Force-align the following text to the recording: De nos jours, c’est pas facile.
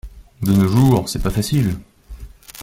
De 0.41 0.51
nos 0.51 0.67
jours, 0.67 1.07
c’est 1.07 1.21
pas 1.21 1.29
facile. 1.29 1.77